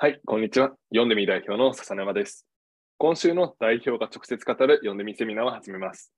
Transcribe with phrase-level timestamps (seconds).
[0.00, 0.70] はい、こんにちは。
[0.90, 2.46] 読んでみ代表の笹沼です。
[2.98, 6.12] 今週の代表が直接語る読んでみセミナーを始めます。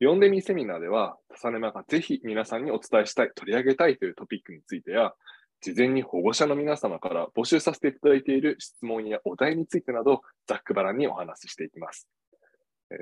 [0.00, 5.14] 読んでみセミナーでは、笹沼がぜひ皆さんにお伝えしたい、取り上げたいというトピックについてや、
[5.62, 12.06] 事前に保護者の皆様から募集させていただいている質問やお題についてなど、ざっくばらんにお話ししていきます。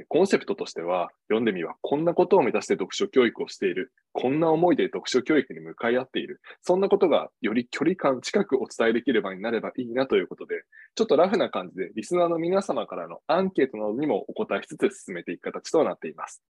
[0.09, 10.63] コンセプトとしては、読んでみはこんなことを目指して読書教育をしている、こんな思いで読書教育に向かい合っている、そんなことがより距離感近くお伝えできればになればいいなということで、
[10.95, 16.43] ちょっとラフな感じでリスナーの皆様からのアンケートなどにもお答えしつつ進めていく形となっています。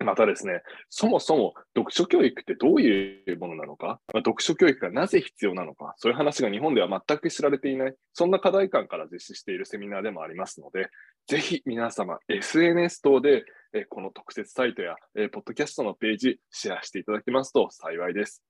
[0.04, 10.88] またですね、そもそも読書教育ってどういうものなのか、ま読書教育がなぜ必要なのか、そういう話が日本では全く知られていない、そんな課題感から実施しているセミナーでもありますので、
[11.26, 18.42] ぜひ皆様、SNS 等で、えこの特設サイトや、えポッドキャストのページ、シェアしていただけますと幸いです。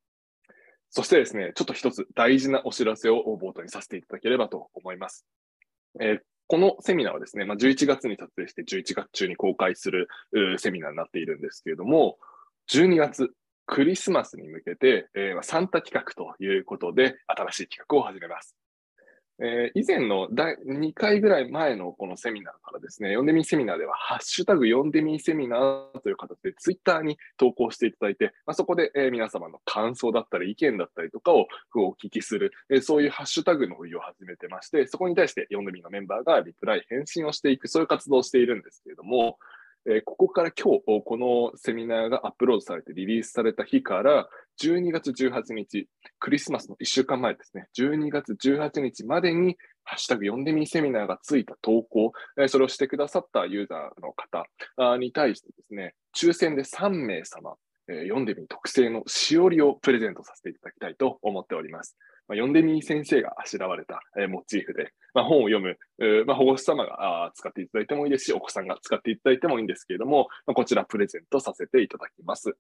[0.89, 5.27] そしてですね、ちょっと一つ大事なお知らせを冒頭にさせていただければと思います。
[6.01, 10.09] えこのセミナーはですね、まあ、11月に撮影して11月中に公開する
[10.59, 12.19] セミナーになっているんですけれども、
[12.73, 13.31] 12月、
[13.67, 18.57] クリスマスに向けて、えーサンタ企画ということで、新しい企画を始めます。
[19.43, 39.39] えー以前の第2回ぐらい前のこのセミナーからですね、読んでみセミナーでは、ハッシュタグ読んでみセミナーという形でツイッターに投稿していただいて、まあ、そこで、えー皆様の感想だったり意見だったりとかをお聞きする、えーそういうハッシュタグの運用を始めてまして、そこに対して読んでみのメンバーがリプライ、返信をしていく、そういう活動をしているんですけれども、
[39.87, 44.29] えここから今日、このセミナーがアップロードされてリリースされた日から、
[44.63, 52.13] 12月18日、クリスマスの1週間前ですね、12月18日までに、ハッシュタグ読んでみセミナーがついた投稿、
[52.49, 57.57] それをしてくださったユーザーの方に対してですね、抽選で3名様、
[57.89, 61.97] えー読んでみ特製のしおりをプレゼントさせていただきたいと思っております。
[62.31, 72.57] まあ、読んでみ先生があしらわれた、えーモチーフで、まあ、本を読む、えーまあ、保護者様があ使っていただいてもいいですし、お子さんが使っていただいてもいいんですけれども、まあ、こちらプレゼントさせていただきます。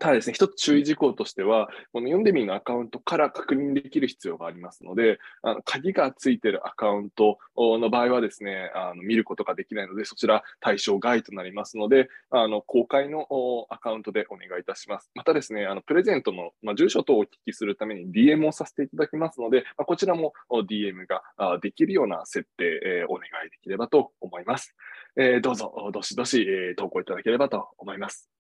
[0.00, 15.10] ただですね、一つ注意事項としては、この読んでみのアカウントから確認できる必要がありますので、あの鍵がついているアカウントの場合はですね、あの見ることができないので、そちら対象外となりますので、あの公開のおアカウントでお願いいたします。
[15.14, 24.74] またですね、あのプレゼントの、まあ、住所等をお聞きするために DM をさせていただきますので、まあ、こちらもお DM があできるような設定、えーお願いできればと思います。
[25.16, 28.41] えーどうぞ、どしどし、えー投稿いただければと思います。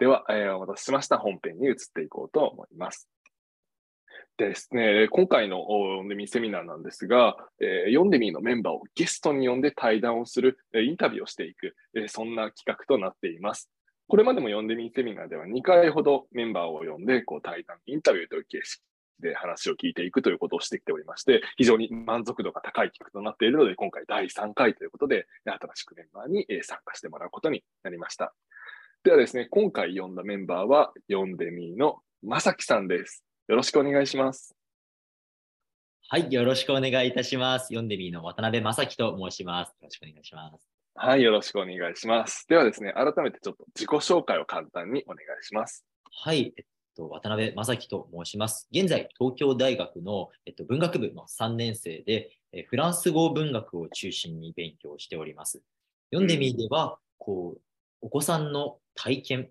[0.00, 1.18] では、えーお待たせしました。
[1.18, 3.08] 本編に移っていこうと思います。
[4.36, 13.70] ですね、今回の読んでみセミナーなんですが、えー読んでみのメンバーをゲストに呼んで対談をする、インタビューをしていく、えーそんな企画となっています。
[14.08, 18.82] これまでも読んでみセミナーでは2回ほどメンバーを呼んで、こう対談、インタビューという形式
[19.20, 28.34] で話を聞いていくということをしてきておりまして、非常に満足度が高い企画となっているので、今回第3回ということで、新しくメンバーに参加してもらうことになりました。
[29.04, 33.22] ではですね、今回読んだメンバーは、読んでみのまさきさんです。
[33.48, 34.56] よろしくお願いします。
[36.08, 37.64] はい、よろしくお願いいたします。
[37.64, 39.68] 読んでみーの渡辺正樹と申します。
[39.68, 40.66] よろしくお願いします。
[40.94, 42.46] はい、よろしくお願いします。
[42.48, 45.84] ではですね、改めてちょっと自己紹介を簡単にお願いします。
[46.10, 46.64] はい、えっ
[46.96, 48.66] と、渡辺正樹と申します。
[48.72, 55.60] 現在、東京大学の、えっと、文学部の3年生で、えフランス語文学を中心に勉強しております。
[56.10, 57.60] 読んでみーでは、こう、
[58.04, 59.48] お子さんの体験、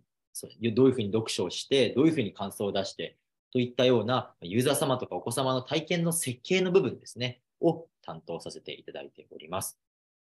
[0.75, 3.17] どういうふうに読書をして、どういうふうに感想を出して、
[3.51, 9.79] といったようなユーザー様とかお子様の体験の設計の部分ですね、を担当させていただいております。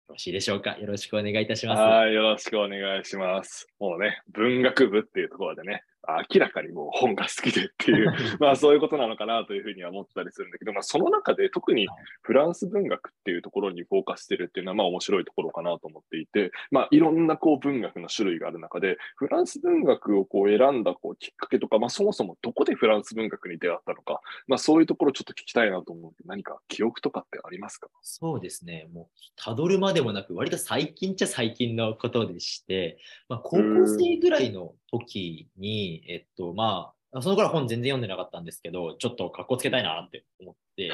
[0.08, 0.78] よろしいでしょうか？
[0.78, 1.80] よろしくお願いいたします。
[1.80, 3.68] はい、よろしくお願いします。
[3.80, 11.88] もうね、文学部っていうところでね、明らかにもう本が好きでっていう、 まあそういうことなのかなというふうには思ったりするんだけど、まあその中で特に
[12.22, 27.90] フランス文学っていうところにフォーカスしてるっていうのはまあ面白いところかなと思っていて、まあいろんなこう文学の種類がある中で、フランス文学をこう選んだこうきっかけとか、まあそもそもどこでフランス文学に出会ったのか、まあそういうところちょっと聞きたいなと思う何か記憶とかってありますか？
[28.02, 32.98] そうですね、もう、たどるまでもなく、割と最近っちゃ最近のことでして、
[33.28, 40.92] まあ、高校生ぐらいの時に、えっと、まあ、その頃は本全然読んでなかったんですけど、ちょっと格好つけたいなって思って、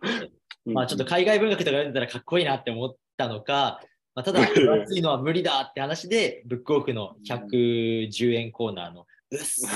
[0.66, 3.80] まあ、ちょっと海外文学とか読んでたらかっこいいなって思ったのか、
[4.14, 9.66] まあ、ただ、 分厚いのは無理だって話で、ブックオフの110円コーナーの薄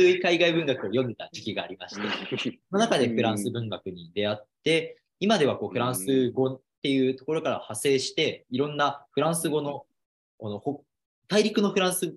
[0.00, 2.02] い海外文学を読んでた時期がありまして、
[2.70, 9.84] その中でフランス文学に出会って、今ではこうフランス語っていうところから派生して、いろんなフランス語の
[10.38, 10.84] このほ
[11.26, 12.14] 大陸のフランス、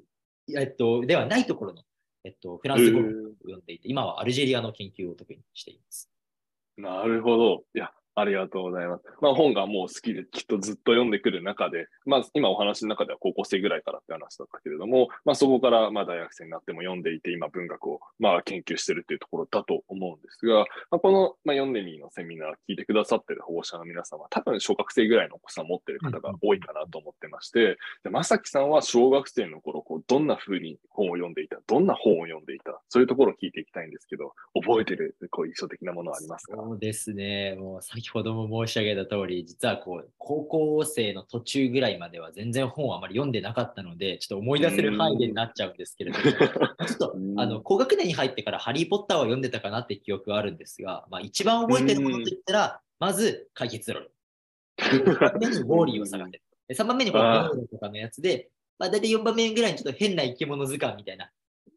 [0.58, 1.84] えっと、ではないところの、
[2.24, 3.04] えっと、フランス語を
[3.44, 6.10] 読んでいて、今はアルジェリアの研究を特にしています。
[6.78, 7.64] なるほど。
[7.76, 9.04] いや、ありがとうございます。
[9.22, 36.58] まあ本がもう好きできっとずっと読んでくる中で、まあ今お話の中では高校生ぐらいからって話だったけれども、まあそこからまあ大学生になっても読んでいて今文学をまあ研究してるっていうところだと思うんですが、まあ、この、まあ、読んでみのセミナー聞いてくださってる保護者の皆様、多分小学生ぐらいのお子さん持ってる方が多いかなと思ってまして、でまさきさんは小学生の頃こうどんな風に本を読んでいた、どんな本を読んでいた、そういうところを聞いていきたいんですけど、覚えてるこう印象的なものはありますか？
[36.58, 37.56] そうですね。
[37.56, 54.04] もう先ほども申し上げた通り、実はこう、高校生の途中ぐらいまでは全然本をあまり読んでなかったので、ちょっと思い出せる範囲でになっちゃうんですけれども、ちょっとあの高学年に入ってからハリー・ポッターを読んでたかなって記憶はあるんですが、まあ、一番覚えてるものといったら、まず解決論。
[54.80, 56.26] 2番目にウォーリーを探
[56.68, 56.74] せ。
[56.74, 58.50] 3番目にこのメとかのやつで、
[58.80, 61.30] まあ、大体4番目ぐらいにちょっと変な生き物図鑑みたいな。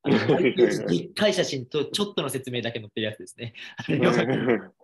[0.06, 3.54] あのでっかい写真とちょっとの説明だけ載ってるやつですね。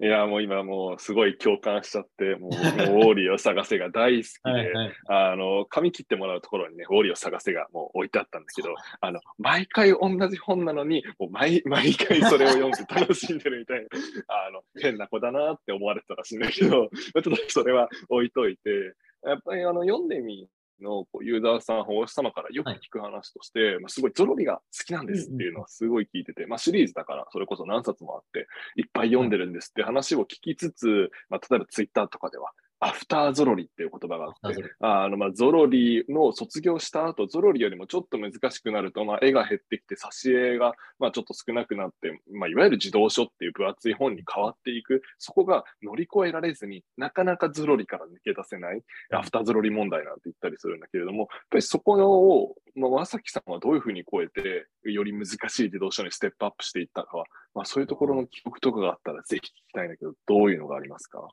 [0.00, 13.86] いや、もう今もうすごい共感しちゃって、もうウォーリーを探せが大好きで、はいはい、あの、髪切ってもらうところにね、ウォーリーを探せがもう置いてあったんだけど、あの、毎回同じ本なのに、もう毎毎回それを読んで楽しんでるみたいな、
[14.28, 20.48] あの、変な子だなって思われてたらしいんだけど、ちょっとそれは置いといて、やっぱりあの読んでみ
[20.80, 28.46] のこうユーザーさん、保護者様からよく聞く話として、はい、まあ、すごいゾロリが好きなんですっていうのはすごい聞いてて、まあ、シリーズだからそれこそ何冊もあって、
[28.76, 55.34] いっぱい読んでるんですって話を聞きつつ、まあ、例えばツイッターとかでは、アフターゾロリっていう言葉があって、あのまあゾロリの卒業した後、ゾロリよりもちょっと難しくなると、まあ、絵が減ってきて、挿絵がまあちょっと少なくなって、まあ、いわゆる児童書っていう分厚い本に変わっていく、そこが乗り越えられずになかなかゾロリから抜け出せない、アフターゾロリ問題なんて言ったりするんだけれども、やっぱりそこを、まあ、和崎さんはどういうふうに超えて、より難し
[55.66, 57.24] い児童書にステップアップしていったかは、
[57.54, 61.26] まあ、そういうところの記憶とかがあったらぜひ聞きたいんだけど、どういうのがありますか？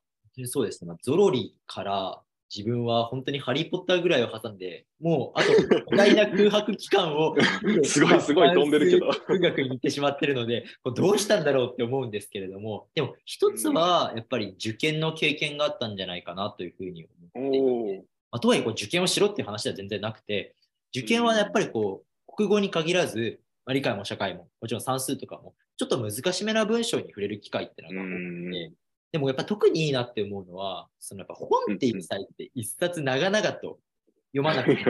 [0.46, 2.22] そうですね、まあ、ゾロリから
[2.56, 5.54] 自分は本当にハリー・ポッターぐらいを挟んで、もうあと
[5.90, 7.36] 巨大な空白期間を
[7.84, 9.10] すごいすごい飛んでるけど。
[9.28, 10.66] 文学に行ってしまってるので、
[10.96, 20.56] どうしたんだろうって思うんですけれども、でも一つはやっぱり受験の経験があったんじゃないかなというふうに思っていて、まあ、とはいえこう受験をしろっていう話では全然なくて、
[20.96, 28.74] 受験はやっぱりこう国語に限らず、まあ、理解も社会も、もちろん算数とかも、ちょっと難しめな文章に触れる機会っていうのがあって、
[29.14, 33.78] でもやっぱ特にいいなって思うのは、そのやっぱ本っていう際って一冊長々と
[34.36, 34.86] 読まなくてい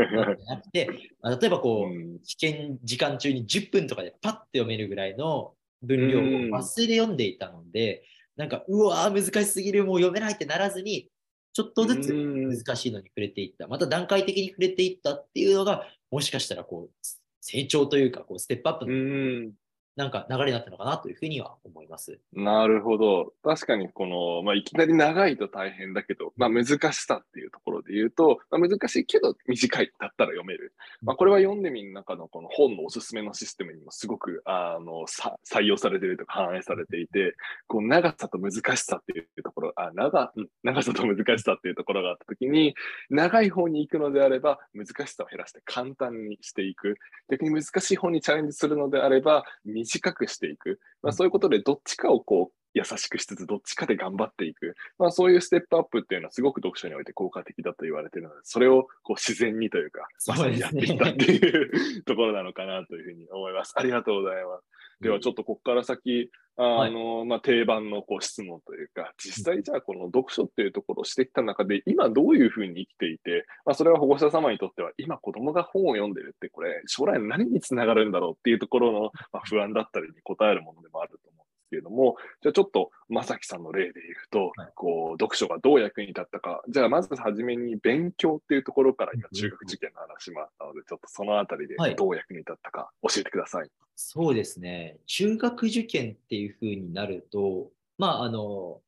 [0.47, 0.87] なくて、
[1.21, 8.03] まあ、例えばこう、試験時間中に10分とかでパッて読めるぐらいの分量を忘れ読んでいたので、
[8.37, 11.09] なんか、うわー難しすぎる、もう読めないってならずに、
[11.51, 17.07] ちょっとずつ難しいのに触れていった、また段階的に触れていったっていうのが、もしかしたらこう、
[17.41, 19.51] 成長というか、こうステップアップの
[19.95, 22.19] なんか流れになったのかなというふうには思います。
[22.33, 23.33] なるほど。
[23.43, 30.73] 確かにこの、まあ、いきなり長いと大変だけど、まあ、難しさっていうところで言うと、まあ、難しいけど短いだったら読める。
[31.03, 37.35] まあ、これは読んでみる中のこの本のおすすめのシステムにもすごくあの採用されているとか反映されていて、
[37.67, 42.73] こう長さと難しさっていうところ、あ長長さと難しさっていうところがあったときに、
[43.09, 46.95] 長い方に行くのであれば難しさを減らして簡単にしていく。
[47.29, 49.82] 逆に難しい方にチャレンジするのであれば、短
[50.13, 63.73] くしていく、まあ、そういうことでどっちかをこう優しくしつつどっちかで頑張っていく、まあ、そういうステップアップっていうのはすごく読書において効果的だと言われているのでそれをこう自然にというかまさにやっていったっていうところなのかなというふうに思います。
[63.75, 64.63] ありがとうございます。
[65.01, 81.42] ではちょっとここから先、あの、はい、まあ、定番のこう質問というか、実際じゃあこの読書っていうところをしてきた中で、今どういうふうに生きていて、まあ、それは保護者様にとっては、今子供が本を読んでるって、これ、将来何につながるんだろうっていうところの、まあ、不安だったりに応えるものでもあると思う
[81.73, 93.61] けれども、じゃあちょっと、まさきさんの例で言うと、はい、こう、読書がどう役に立ったか、じゃあまずはじめに勉強っていうところから今、中学受験の話もあったので、ちょっとそのあたりでどう役に立ったか教えてください。
[93.61, 94.97] はい、そうですね。
[95.07, 98.81] 中学受験っていうふうになると、まあ、あの、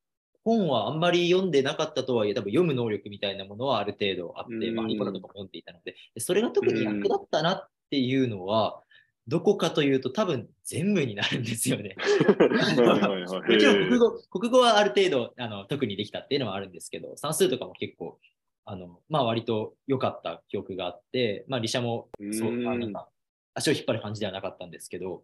[0.44, 8.80] 本はあんまり読んでなかったとはいえ、多分読む能力みたいなものはある程度あって、まあ、ハリー・ポッターとかも読んでいたので、それが特に役立ったなっていうのは、
[9.28, 11.96] どこかというと多分全部になるんですよね。
[11.98, 18.18] もちろん国語国語はある程度あの特にできたっていうのはあるんですけど、算数とかも結構、
[18.64, 23.08] あのまあ、割と良かった記憶があって、まあ、理社もそうなんか
[23.54, 25.22] 足を引っ張る感じではなかったんですけど、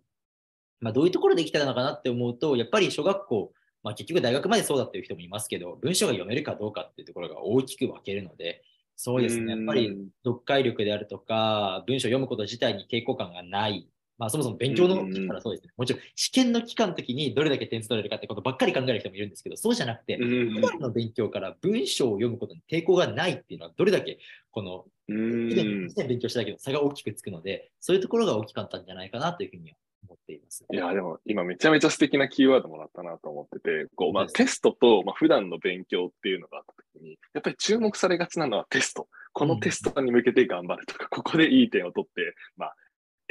[0.81, 8.65] まあ、どういうところできたのかなって思うと、やっぱり小学校、まあ、結局大学までそうだっていう人もいますけど、文章が読めるかどうかっていうところが大きく分けるので、
[8.97, 13.89] そうですね、やっぱり読解力であるとか、文章を読むこと自体に抵抗感がない、
[14.23, 15.73] まあ、そもそも勉強の期からそうですね。
[15.77, 24.21] もちろん試験の期間の時にどれだけ点数取れるかってことばっかり考える人もいるんですけど、そうじゃなくて、普段の勉強から文章を読むことに抵抗がないっていうのは、どれだけ
[24.53, 25.57] この、普
[25.97, 29.75] 段勉強したけど差が大きくつくので、そういうところが大きかったんじゃないかなというふうに
[30.07, 30.65] 思っています。
[30.71, 39.09] いや、でも今めちゃめちゃ素敵なキーワードもらったなと思ってて、こうまあ、テストと、まあ、普段の勉強っていうのがあった時に、やっぱり注目されがちなのはテスト。
[39.33, 42.77] このテストに向けて頑張るとか、ここでいい点を取って、まあ、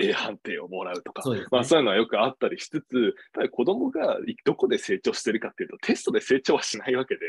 [0.01, 7.21] A 判定をもらうとか、そう、ね,、まあ、そういうのはよくあったりしつつ、やっぱり子供がどこで成長してるかっていうと、テストで成長はしないわけで、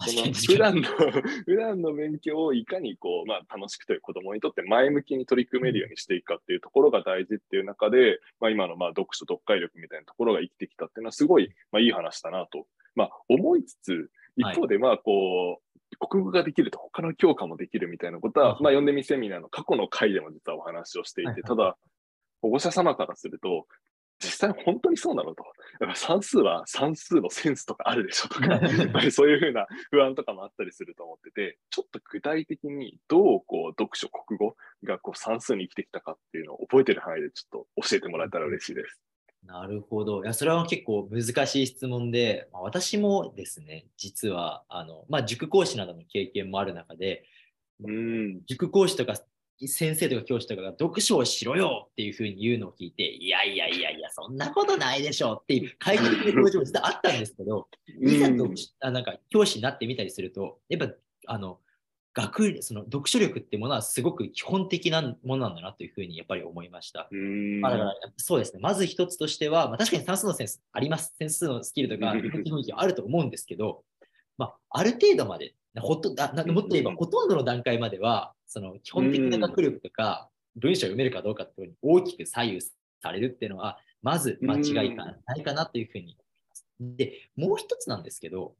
[0.00, 0.82] その普段の
[1.44, 15.72] 普段の勉強をいかにこう、まあ、楽しくという子供にとって前向きに取り組めるようにしていくかっていうところが大事っていう中で、まあ、今のまあ読書、読解力みたいなところが生きてきたっていうのはすごい、まあ、いい話だなと、まあ、思いつつ、一方でまあこう、
[16.08, 21.76] 国語ができると他の教科もできるみたいなことは、まあ、読んでみセミナーの過去の回でも実はお話をしていて、ただ、
[22.42, 23.66] 保護者様からすると、
[24.22, 25.44] 実際本当にそうなのと。
[25.80, 39.00] やっぱ算数は算数のセンスとかあるでしょとか、 やっぱりそういうふうな不安とかもあったりすると思ってて、ちょっと具体的にどうこう読書、国語がこう算数に生きてきたかっていうのを覚えてる範囲でちょっと教えてもらえたら嬉しいです。
[39.44, 40.22] なるほど。
[40.22, 47.24] いや、それは結構難しい質問で、まあ、私もですね、実は、あの、まあ、塾講師などの経験もある中で、
[47.82, 49.14] うん、塾講師とか
[49.68, 57.68] 先生とか教師とかが読書をしろよっていうふうに言うのを聞いて、いやいやいやいや、そんなことないでしょっていう快適な表情も実はあったんですけど、
[58.00, 58.48] いざと
[58.80, 60.94] あなんか教師になってみたりすると、やっぱ
[61.26, 61.58] あの
[62.14, 67.08] 学その読書力ってものはすごく基本的なものなんだなというふうにやっぱり思いました。
[67.60, 71.14] まあ、だからそうですね、まず一つとしては、まあ、確かに算数のセンスあります。
[71.18, 72.14] 算数のスキルとか、
[72.44, 73.84] 基本あると思うんですけど、
[74.36, 86.16] まあ、ある程度までほとあもっと言えば、ほとんどの段階までは、その基本的な学力とか、文章を読めるかどうかっていうに大きく左右されるっていうのは、まず間違いがないかなというふうに思い
[86.50, 86.66] ます。
[86.80, 88.54] で、もう一つなんですけど、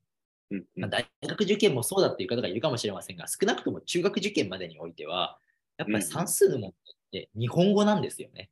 [0.76, 5.38] まあ、大学受験もそうだっていう方がいるかもしれませんが、少なくとも中学受験までにおいては、
[5.76, 6.72] やっぱり算数の問
[7.12, 8.48] 題って日本語なんですよね。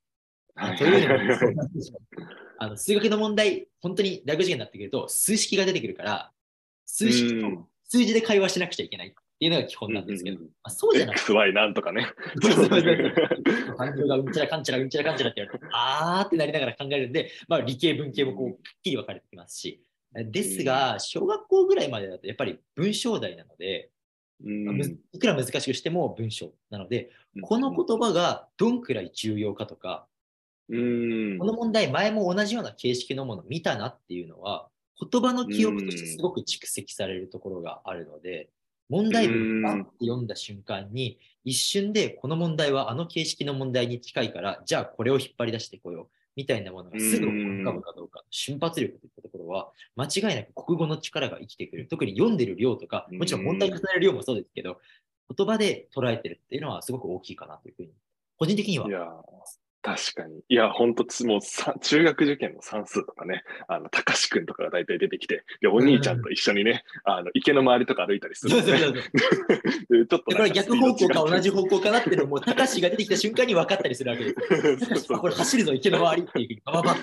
[0.77, 1.71] というのも、
[2.59, 6.33] あの数学の問題、本当に大学受験になってくると、数式が出てくるから、
[6.85, 11.33] 数式と数字で会話しなくちゃいけないいうのが基本なんですけど、うんうんまあ、そうじゃなくて。
[11.33, 12.07] XY なんとかね。
[13.77, 19.83] 環境がうんちゃらかんちゃらうんちゃらかんちゃらって言われて、 あーってなりながら考えるんで、まあ、理系文系もこう、くっきり分かれてきますし、
[20.15, 23.91] ですが、小学校ぐらいまでだとやっぱり文章題なので、
[24.45, 24.81] うん、
[25.13, 27.11] いくら難しくしても文章なので、
[27.43, 30.07] この言葉がどんくらい重要かとか、
[30.69, 34.69] うん、この問題、前も同じような形式のものを見たなっていうのは、
[35.11, 38.51] 言葉の記憶としてすごく蓄積されるところがあるので、
[38.91, 46.07] 問題文をって読んだ瞬間に、一瞬でこの問題はあの形式の問題に近いから、じゃあこれを引っ張り出してこよう
[46.37, 51.87] みたいなものがすぐ浮かぶかどうか、瞬発力といったところは、間違いなく国語の力が生きてくる。
[51.89, 54.81] 特に読んでる量とか、もちろん問題重ねる量もそうですけど、
[55.37, 57.91] 言葉で捉えてるっていうのはすごく大きいかなというふうに、
[58.37, 58.89] 個人的には。
[59.83, 60.41] 確かに。
[60.49, 68.63] いや、本当もうさ、中学受験の算数とかね、あの、たかしくんとかが大体出てきて、で、お兄ちゃんと一緒にね、あの、池の周りとか歩いたりする、ね。
[68.63, 70.21] ちょっと。
[70.21, 74.35] これ逆方向か同じ方向かなっていうのも、たかしが出てきた瞬間に分かったりするわけで
[74.97, 76.83] す これ走るぞ、池の周りっていうバ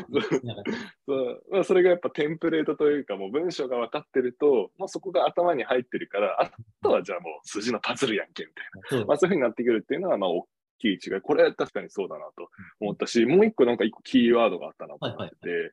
[1.07, 6.51] そうまあ、それがやっぱテンプレートというか、もう文章が分かってると、もうそこが頭に入ってるから、あ
[6.84, 8.51] とはじゃあもう筋のパズルやんけ、み
[8.89, 9.05] たいな。
[9.07, 11.22] まあ、そういうふうになってくるっていうのは、まあ、大きい違い。
[11.22, 15.36] これは確かにそうだなと思ったし、もう一個なんか一個キーワードがあったなと思って。
[15.38, 15.72] て、はいはい、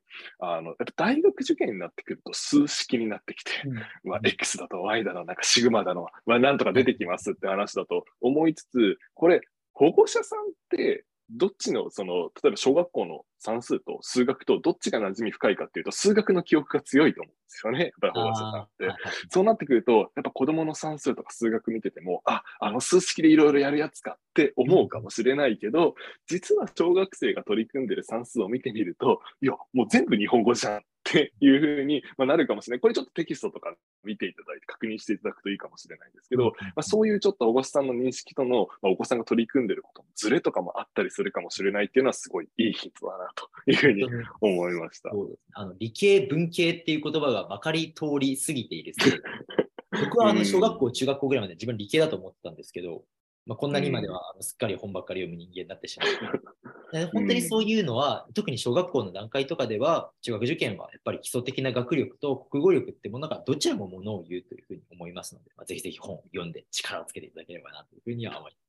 [0.58, 9.40] あの、やっぱ大学受験になってくると数式になってきて、うん、まあ、X だと Y だの、なんかシグマだの、まあ、なんとか出てきますって話だと思いつつ、これ、
[9.72, 17.80] 保護者さんってどっちの、その、例えば小学校の算数と数学とどっちが馴染み深いかっていうと、数学の記憶が強いと思うんですよね。
[17.80, 18.88] やっぱり保護者さんって。
[19.30, 25.94] そうなってくると、やっぱ子供の算数とか数学見てても、あ、あの数式でいろいろやるやつかって思うかもしれないけど、
[26.26, 30.80] 実は小学生が取り組んでる算数を見てみると、いや、もう全部日本語じゃんっ
[31.14, 32.80] ていうふうに、まなるかもしれない。
[32.80, 44.04] これちょっとテキストとか見ていただいて確認していただくといいかもしれないんですけど、まあ、そういうちょっとお子さんの認識との、まあ、お子さんが取り組んでることのズレとかもあったりするかもしれないっていうのはすごいいいヒントだなというふうに
[44.40, 45.10] 思いました。
[45.54, 48.94] あの理系、文系っていう言葉がまかり通り過ぎている
[50.04, 53.04] 僕はあの小学校、中学校ぐらいまで自分理系だと思ってたんですけど、
[53.46, 56.08] まあ、こんなにまではすっかり本ばっかり読む人間になってしまう。
[57.12, 68.63] 本当にそういうのは、特に小学校の段階とかでは、中学受験はやっぱり基礎的な学力と国語力ってものがどちらもものを言うというふうに思いますので、まあ、ぜひぜひ本を読んで力をつけていただければなというふうには思います。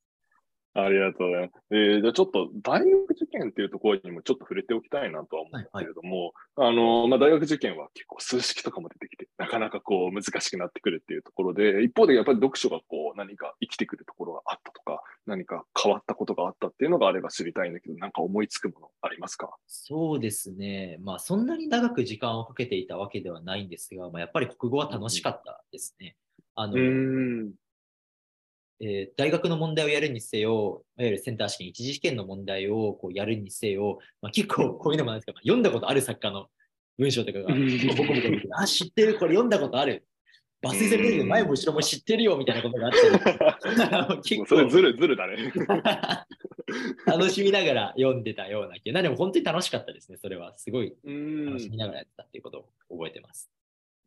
[0.78, 1.54] ありがとうございます。
[1.72, 19.56] えー、じゃあちょっと大学受験っていうところにもちょっと触れておきたいなとは思うんですけれども、はいはい、あの、まあ、大学受験は結構数式とかも出てきて、なかなかこう難しくなってくるっていうところで、一方でやっぱり読書がこう何か生きてくるところがあったとか、何か変わったことがあったっていうのがあれば知りたいんだけど、なんか思いつくものありますか？
[19.68, 20.98] そうですね。
[21.02, 26.18] まあそんなに長く時間をかけていたわけではないんですが、まあ、やっぱり国語は楽しかったですね。
[26.54, 26.74] あの、
[28.82, 36.48] えー、大学の問題をやるにせよ、いわゆるセンター試験、一次試験の問題をこうやるにせよ、まあ、結構こういうのもなんですけど、読んだことある作家の
[36.98, 40.06] 文章とかが、ボコボコあ、知ってる、これ読んだことある。
[40.64, 45.54] 抜粋されてるけど、前も後ろも知ってるよみたいなことがあって、 結構それずるずるだね。
[47.06, 50.58] 楽しみながら読んでたような気が、でも本当に楽しかったですね、それは。
[50.58, 53.52] すごい楽しみながらやってたっていうことを覚えてます。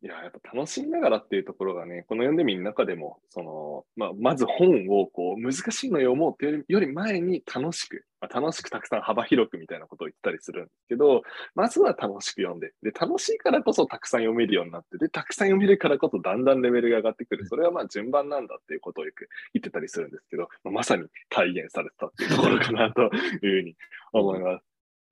[0.01, 17.45] いや、やっぱ楽しみながらっていうところがね、この読んでみる中でも、その、まあ、まず本をこう難しいの読もうっていうより前に楽しく、まあ、楽しくたくさん幅広くみたいなことを言ったりするんですけど、まずは楽しく読んで、で、楽しいからこそたくさん読めるようになって、で、たくさん読めるからこそだんだんレベルが上がってくる。
[17.45, 23.75] それはまあ順番なんだっていうことをよく言ってたりするんですけど、まあ、まさに体現されてたっていうところかなというふうに
[24.13, 24.68] 思います。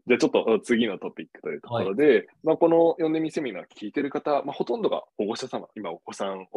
[0.08, 6.48] じゃあちょっと次のトピックというところで、はい、まあ、この読んでみセミナー聞いてる方、まあ、ほとんどが保護者様、今お子さん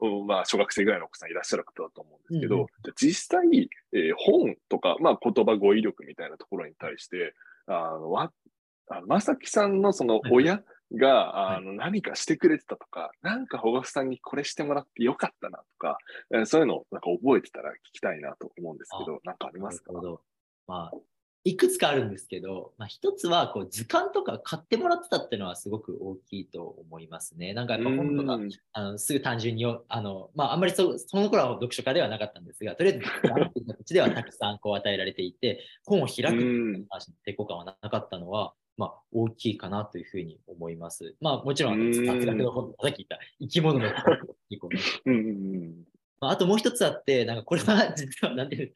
[0.00, 7.34] を、まあ、小学生ぐらいのお子さんいらっしゃる方だと思うんですけど、うん、じゃ実際、えー、本とか、まあ、言葉語彙力みたいなところに対して、
[7.66, 8.32] あのわ
[8.88, 10.62] あまさきさんのその親
[10.92, 15.98] が、はい、あの何かしてくれてたとか、なんか保護者さんにこれしてもらってよかったなとか、
[16.34, 19.92] えー、そういうのをなんか覚えてたら聞きたいなと思うんですけど、なんかありますか？
[20.66, 20.96] まあ、
[21.44, 27.54] いくつかあるんですけど、まあ、一つはこう図鑑とか買ってもらってたっていうのはすごく大きいと思いますね。
[27.54, 28.38] なんかやっぱ本とか
[28.72, 33.04] あのすぐ単純にあの、まあ、あんまりそその頃は読書家ではなかったんですが、とりあえず
[33.66, 41.14] 形ではたくさんこう与えられていて、本を開く話の抵抗感はなかったのは、まあ、大きいかなというふうに思います。
[41.20, 44.18] まあ、もちろんあの雑学の本、さっき言った生き物の本
[44.50, 44.80] 結構ね。
[46.22, 48.72] あともう一つあって、なんかこれは実はなんていう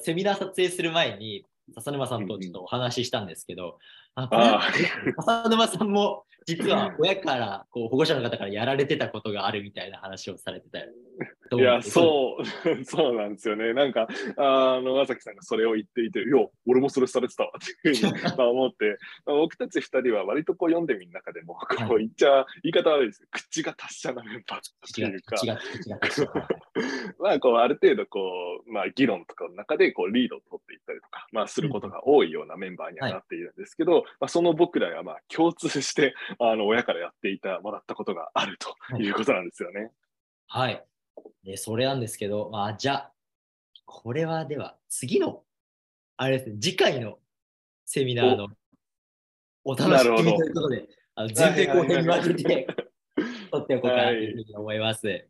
[0.00, 3.78] セミナー撮影する前に、笹沼さんとちょっとお話ししたんですけど、
[4.14, 4.62] あ
[5.20, 10.86] 笹沼さんも実は親からこう保護者の方からやられてたことがあるみたいな話をされてたよ。
[11.52, 12.44] いや、そう、
[12.84, 13.72] そうなんですよね。
[13.72, 23.26] なんか、あの、まさきさんがそれを言っていて、いや、俺もそれされてたわっていうふうに 思って、僕たち二人は割とこう読んでみる中でも、こう言っちゃ、言い方悪いです。
[23.30, 24.62] 口が達者なメンバーっ
[24.94, 25.36] ていうか。
[27.18, 30.55] まあ、こう、ある程度、こう、まあ、議論とかの中で、こう、リードを
[31.26, 39.92] か、まあ、することが多いようなメンバーにはなっているんですけど、はい、まあ、その僕らが、まあ、共通して、 あの、親からやっていた、もらったことがあるということなんですよね。
[40.46, 40.84] はい。
[41.44, 43.12] で、それなんですけど、まあ、じゃあ、
[43.84, 45.44] これはでは、次の、
[46.16, 47.18] あれですね、次回の
[47.84, 48.48] セミナーの
[49.64, 52.66] お楽しみということで、あの前編後編に分けて、
[53.50, 55.06] 取っておこうかなというふうに思います。
[55.06, 55.28] はい、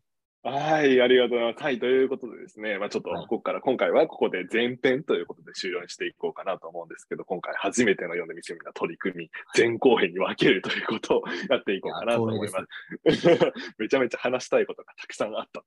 [0.49, 1.63] ありがとうございます。
[1.63, 12.67] はい、ということでですね、まあ、ちょっとここから、はい、今回はここで前編ということで終了にしていこうかなと思うんですけど、今回初めての読んでみせみな取り組み、前後編に分けるということをやっていこうかなと思います。
[13.79, 15.65] めちゃめちゃ話したいことがたくさんあった。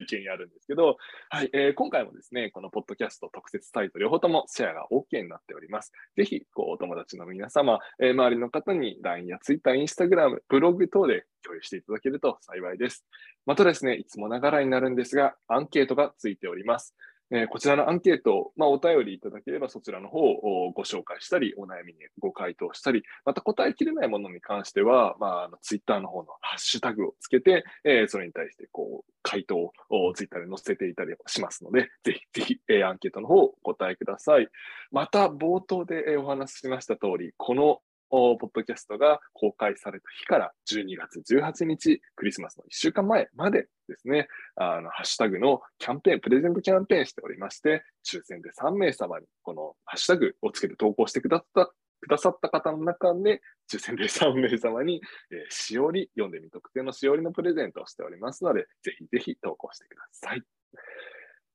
[0.00, 0.96] 意見あるんですけど、
[1.30, 5.92] はい、えー、今回もですね、このポッドキャスト特設サイト両方ともシェアが OK になっております。
[6.16, 13.04] ぜひ、こう、お友達の皆様、えー、周りの方に LINE や Twitter、Instagram、ブログ等で共有していただけると幸いです。
[13.46, 16.94] またですね、いつもながらになるんですが、アンケートがついております。
[17.30, 29.72] えー、こちらのアンケート、まあ、お便りいただければそちらの方をご紹介したり、お悩みにご回答したり、また答えきれないものに関しては、まあ、あのツイッターの方のハッシュタグをつけて、えー、それに対してこう回答を
[30.14, 34.48] ツイッターで載せていたりしますので、ぜひぜひ、えー、アンケートの方をお答えください。
[34.90, 53.40] また、冒頭でお話ししました通り、このポッドキャストが公開された日から12月18日、クリスマスの1週間前までですね、あの、ハッシュタグのキャンペーン、プレゼントキャンペーンしておりまして、抽選で3名様にこのハッシュタグをつけて投稿してくださったくださった方の中で、
[53.72, 60.42] 抽選で3名様に、えー、しおり、読んでみ特典のしおりのプレゼントをしておりますので、ぜひぜひ投稿してください。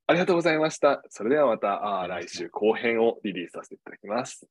[0.05, 1.01] ありがとうございました。
[1.09, 4.45] それではまた、来週後編をリリースさせていただきます。